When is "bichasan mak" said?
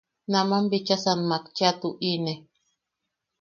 0.71-1.43